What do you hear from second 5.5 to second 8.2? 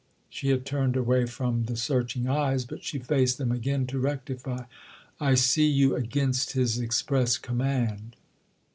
you against his express command."